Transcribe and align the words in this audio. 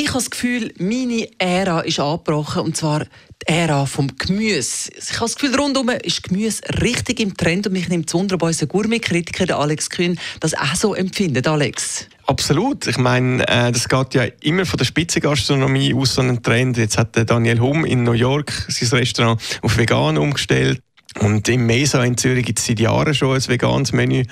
Ich 0.00 0.10
habe 0.10 0.18
das 0.18 0.30
Gefühl, 0.30 0.72
meine 0.78 1.28
Ära 1.38 1.80
ist 1.80 1.98
angebrochen, 1.98 2.62
und 2.62 2.76
zwar 2.76 3.00
die 3.00 3.46
Ära 3.46 3.84
vom 3.84 4.06
Gemüse. 4.16 4.92
Ich 4.96 5.14
habe 5.14 5.22
das 5.22 5.34
Gefühl, 5.34 5.56
rundum 5.56 5.88
ist 5.88 6.22
Gemüse 6.22 6.62
richtig 6.80 7.18
im 7.18 7.36
Trend 7.36 7.66
und 7.66 7.72
mich 7.72 7.88
nimmt 7.88 8.06
es 8.06 8.14
Wunder, 8.14 8.36
ob 8.36 8.44
unser 8.44 8.66
Gourmet-Kritiker 8.66 9.58
Alex 9.58 9.90
Kühn 9.90 10.16
das 10.38 10.54
auch 10.54 10.76
so 10.76 10.94
empfindet. 10.94 11.48
Alex? 11.48 12.06
Absolut. 12.28 12.86
Ich 12.86 12.96
meine, 12.96 13.42
äh, 13.48 13.72
das 13.72 13.88
geht 13.88 14.14
ja 14.14 14.22
immer 14.40 14.66
von 14.66 14.78
der 14.78 14.84
Spitzengastronomie 14.84 15.92
aus 15.92 16.14
so 16.14 16.20
einen 16.20 16.44
Trend. 16.44 16.76
Jetzt 16.76 16.96
hat 16.96 17.16
der 17.16 17.24
Daniel 17.24 17.58
Hum 17.58 17.84
in 17.84 18.04
New 18.04 18.12
York 18.12 18.52
sein 18.68 19.00
Restaurant 19.00 19.42
auf 19.62 19.78
vegan 19.78 20.16
umgestellt. 20.16 20.80
Und 21.18 21.48
im 21.48 21.66
Mesa 21.66 22.04
in 22.04 22.16
Zürich 22.16 22.46
gibt 22.46 22.60
es 22.60 22.66
seit 22.66 22.78
Jahren 22.78 23.14
schon 23.14 23.34
ein 23.34 23.48
veganes 23.48 23.92
Menü. 23.92 24.22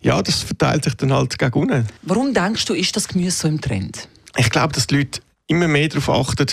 Ja, 0.00 0.22
das 0.22 0.44
verteilt 0.44 0.84
sich 0.84 0.94
dann 0.94 1.12
halt 1.12 1.38
gegen 1.38 1.52
unten. 1.52 1.86
Warum 2.00 2.32
denkst 2.32 2.64
du, 2.64 2.72
ist 2.72 2.96
das 2.96 3.06
Gemüse 3.06 3.36
so 3.36 3.48
im 3.48 3.60
Trend? 3.60 4.08
Ich 4.36 4.50
glaube, 4.50 4.72
dass 4.72 4.86
die 4.86 4.96
Leute 4.96 5.20
immer 5.46 5.68
mehr 5.68 5.88
darauf 5.88 6.08
achten, 6.08 6.46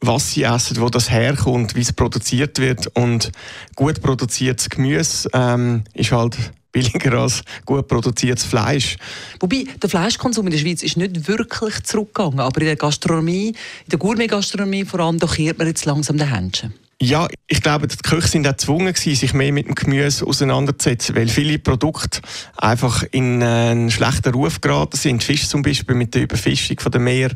was 0.00 0.32
sie 0.32 0.42
essen, 0.42 0.80
wo 0.80 0.88
das 0.88 1.10
herkommt, 1.10 1.74
wie 1.74 1.80
es 1.80 1.92
produziert 1.92 2.58
wird. 2.58 2.88
Und 2.94 3.32
gut 3.74 4.02
produziertes 4.02 4.68
Gemüse 4.68 5.28
ähm, 5.32 5.84
ist 5.94 6.12
halt 6.12 6.36
billiger 6.72 7.20
als 7.20 7.42
gut 7.64 7.86
produziertes 7.86 8.44
Fleisch. 8.44 8.96
Wobei, 9.40 9.64
der 9.80 9.88
Fleischkonsum 9.88 10.46
in 10.46 10.52
der 10.52 10.58
Schweiz 10.58 10.82
ist 10.82 10.96
nicht 10.96 11.28
wirklich 11.28 11.82
zurückgegangen, 11.84 12.40
aber 12.40 12.60
in 12.60 12.66
der 12.66 12.76
Gastronomie, 12.76 13.48
in 13.48 13.54
der 13.90 13.98
Gourmet-Gastronomie 13.98 14.84
vor 14.84 15.00
allem, 15.00 15.18
da 15.18 15.26
kehrt 15.26 15.58
man 15.58 15.68
jetzt 15.68 15.84
langsam 15.84 16.18
den 16.18 16.28
Händchen. 16.28 16.74
Ja, 17.04 17.28
ich 17.48 17.60
glaube, 17.60 17.86
die 17.86 17.98
Köche 17.98 18.28
sind 18.28 18.46
auch 18.46 18.52
gezwungen 18.52 18.94
sich 18.94 19.34
mehr 19.34 19.52
mit 19.52 19.66
dem 19.66 19.74
Gemüse 19.74 20.26
auseinanderzusetzen, 20.26 21.14
weil 21.14 21.28
viele 21.28 21.58
Produkte 21.58 22.22
einfach 22.56 23.04
in 23.10 23.42
einen 23.42 23.90
schlechten 23.90 24.32
Ruf 24.32 24.62
geraten 24.62 24.96
sind. 24.96 25.22
Fisch 25.22 25.46
zum 25.46 25.60
Beispiel 25.60 25.96
mit 25.96 26.14
der 26.14 26.22
Überfischung 26.22 26.78
der 26.90 27.00
Meer 27.02 27.32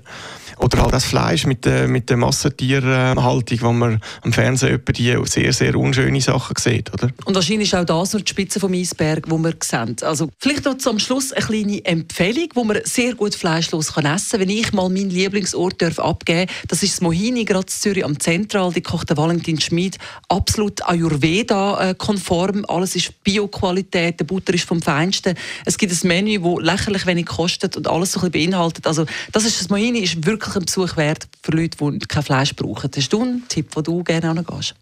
oder 0.59 0.83
halt 0.83 0.93
das 0.93 1.05
Fleisch 1.05 1.47
mit 1.47 1.65
der, 1.65 1.89
mit 1.89 2.11
der 2.11 2.17
Massentierhaltung, 2.17 3.59
wo 3.61 3.73
man 3.73 4.01
am 4.23 4.33
Fernsehen 4.33 4.81
die 4.97 5.17
sehr, 5.25 5.53
sehr 5.53 5.77
unschöne 5.77 6.21
Sachen 6.21 6.57
sieht, 6.59 6.93
oder? 6.93 7.09
Und 7.25 7.35
wahrscheinlich 7.35 7.73
ist 7.73 7.79
auch 7.79 7.85
das 7.85 8.13
nur 8.13 8.23
die 8.23 8.31
Spitze 8.31 8.61
vom 8.61 8.73
Eisberg, 8.73 9.25
wo 9.29 9.39
wir 9.39 9.55
sehen. 9.63 9.97
Also 10.03 10.29
vielleicht 10.39 10.65
noch 10.65 10.79
zum 10.79 10.99
Schluss 10.99 11.33
eine 11.33 11.45
kleine 11.45 11.85
Empfehlung, 11.85 12.49
wo 12.55 12.65
man 12.65 12.79
sehr 12.85 13.15
gut 13.15 13.35
fleischlos 13.35 13.95
kann 13.95 14.07
essen 14.07 14.31
kann. 14.31 14.41
Wenn 14.41 14.51
ich 14.51 14.73
mal 14.73 14.89
meinen 14.89 15.11
Lieblingsort 15.11 15.81
darf 15.81 15.99
abgeben 15.99 16.51
das 16.67 16.83
ist 16.83 16.95
das 16.95 17.01
Mohini, 17.01 17.45
gerade 17.45 17.67
in 17.67 17.69
Zürich 17.69 18.05
am 18.05 18.19
Zentral. 18.19 18.73
Die 18.73 18.81
kocht 18.83 19.11
der 19.11 19.17
Valentin 19.17 19.61
Schmid 19.61 19.99
absolut 20.29 20.87
Ayurveda-konform. 20.87 22.65
Alles 22.69 22.97
ist 22.97 23.23
Bio-Qualität, 23.23 24.21
der 24.21 24.25
Butter 24.25 24.55
ist 24.55 24.65
vom 24.65 24.83
Feinsten. 24.83 25.35
Es 25.65 25.79
gibt 25.79 25.93
ein 25.93 26.09
Menü, 26.09 26.39
das 26.39 26.65
lächerlich 26.65 27.07
wenig 27.07 27.27
kostet 27.27 27.77
und 27.77 27.89
alles 27.89 28.13
so 28.13 28.21
ein 28.21 28.31
bisschen 28.31 28.51
beinhaltet. 28.51 28.87
Also 28.87 29.07
das 29.33 29.45
ist 29.45 29.61
das 29.61 29.69
Mohini 29.69 30.01
ist 30.01 30.25
wirklich 30.27 30.48
wirklich 30.49 30.63
ein 30.63 30.67
Besuch 30.67 30.97
wert 30.97 31.29
für 31.43 31.53
Leute, 31.53 31.77
die 31.79 31.99
kein 32.07 32.23
Fleisch 32.23 32.55
brauchen. 32.55 32.91
Hast 32.95 33.13
du 33.13 33.23
einen 33.23 33.49
Tipp, 33.49 33.69
wo 33.75 33.81
du 33.81 34.03
gerne 34.03 34.31
angehst? 34.31 34.75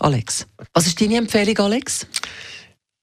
Alex. 0.00 0.46
Was 0.74 0.86
ist 0.86 1.00
deine 1.00 1.16
Empfehlung, 1.16 1.58
Alex? 1.58 2.06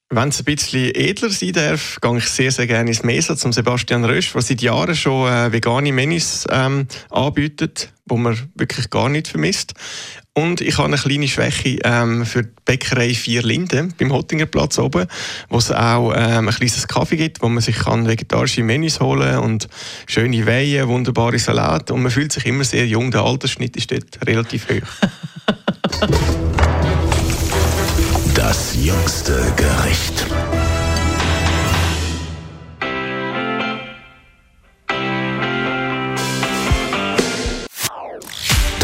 Wenn 0.09 0.29
es 0.29 0.39
ein 0.39 0.45
bisschen 0.45 0.93
edler 0.93 1.29
sein 1.29 1.53
darf, 1.53 1.97
gehe 1.99 2.17
ich 2.17 2.25
sehr, 2.25 2.51
sehr 2.51 2.67
gerne 2.67 2.89
ins 2.89 3.03
Mesa 3.03 3.35
zum 3.35 3.51
Sebastian 3.51 4.05
Rösch, 4.05 4.33
der 4.33 4.41
seit 4.43 4.61
Jahren 4.61 4.95
schon 4.95 5.27
äh, 5.27 5.51
vegane 5.51 5.91
Menüs 5.91 6.45
ähm, 6.49 6.87
anbietet, 7.09 7.91
wo 8.05 8.15
man 8.15 8.37
wirklich 8.53 8.89
gar 8.91 9.09
nicht 9.09 9.27
vermisst. 9.27 9.73
Und 10.37 10.59
ich 10.59 10.77
habe 10.77 10.89
eine 10.89 10.97
kleine 10.97 11.29
Schwäche 11.29 11.79
ähm, 11.85 12.25
für 12.25 12.43
die 12.43 12.49
Bäckerei 12.65 13.13
Vier 13.13 13.41
Linden 13.41 13.93
beim 13.97 14.11
Hottingerplatz 14.11 14.77
oben, 14.77 15.07
wo 15.47 15.57
es 15.57 15.71
auch 15.71 16.11
ähm, 16.13 16.49
ein 16.49 16.53
kleines 16.53 16.85
Kaffee 16.89 17.15
gibt, 17.15 17.41
wo 17.41 17.47
man 17.47 17.63
sich 17.63 17.77
kann 17.77 18.05
vegetarische 18.05 18.61
Menüs 18.61 18.99
holen 18.99 19.39
und 19.39 19.69
schöne 20.07 20.45
Weihen, 20.45 20.89
wunderbare 20.89 21.39
Salat 21.39 21.89
und 21.89 22.03
man 22.03 22.11
fühlt 22.11 22.33
sich 22.33 22.45
immer 22.45 22.65
sehr 22.65 22.85
jung. 22.85 23.11
Der 23.11 23.21
Altersschnitt 23.21 23.77
ist 23.77 23.91
dort 23.91 24.27
relativ 24.27 24.67
hoch. 24.67 25.07
Das 28.35 28.75
jüngste 28.75 29.53
Gericht. 29.55 30.25